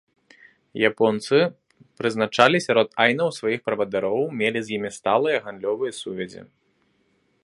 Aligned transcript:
Японцы 0.89 1.39
прызначалі 1.99 2.57
сярод 2.67 2.89
айнаў 3.05 3.29
сваіх 3.39 3.59
правадыроў, 3.69 4.19
мелі 4.39 4.59
з 4.65 4.75
імі 4.79 4.91
сталыя 4.99 5.37
гандлёвыя 5.45 5.91
сувязі. 6.01 6.41